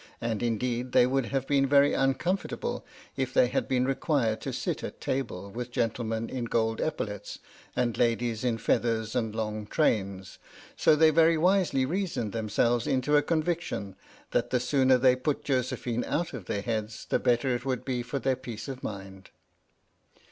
"PINAFORE" 0.19 0.31
and 0.31 0.41
indeed 0.41 0.91
they 0.93 1.05
would 1.05 1.25
have 1.27 1.45
been 1.45 1.67
very 1.67 1.91
uncomfort 1.91 2.51
able 2.51 2.83
if 3.15 3.35
they 3.35 3.45
had 3.49 3.67
been 3.67 3.85
required 3.85 4.41
to 4.41 4.51
sit 4.51 4.83
at 4.83 4.99
table 4.99 5.51
with 5.51 5.69
gentlemen 5.69 6.27
in 6.27 6.45
gold 6.45 6.81
epaulettes, 6.81 7.37
and 7.75 7.99
ladies 7.99 8.43
in 8.43 8.57
feathers 8.57 9.15
and 9.15 9.35
long 9.35 9.67
trains; 9.67 10.39
so 10.75 10.95
they 10.95 11.11
very 11.11 11.37
wisely 11.37 11.85
reasoned 11.85 12.31
them 12.33 12.49
selves 12.49 12.87
into 12.87 13.15
a 13.15 13.21
conviction 13.21 13.95
that 14.31 14.49
the 14.49 14.59
sooner 14.59 14.97
they 14.97 15.15
put 15.15 15.43
Josephine 15.43 16.03
out 16.05 16.33
of 16.33 16.45
their 16.45 16.63
heads 16.63 17.05
the 17.07 17.19
better 17.19 17.53
it 17.53 17.63
would 17.63 17.85
be 17.85 18.01
for 18.01 18.17
their 18.17 18.35
peace 18.35 18.67
of 18.67 18.81
mind. 18.81 19.29